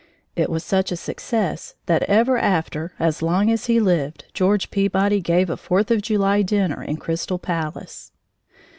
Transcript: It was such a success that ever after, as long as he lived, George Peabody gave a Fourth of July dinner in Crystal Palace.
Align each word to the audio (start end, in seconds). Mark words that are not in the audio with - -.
It 0.35 0.49
was 0.49 0.63
such 0.63 0.91
a 0.91 0.95
success 0.95 1.75
that 1.85 2.01
ever 2.09 2.35
after, 2.35 2.93
as 2.99 3.21
long 3.21 3.51
as 3.51 3.67
he 3.67 3.79
lived, 3.79 4.25
George 4.33 4.71
Peabody 4.71 5.21
gave 5.21 5.47
a 5.47 5.55
Fourth 5.57 5.91
of 5.91 6.01
July 6.01 6.41
dinner 6.41 6.81
in 6.83 6.97
Crystal 6.97 7.37
Palace. 7.37 8.11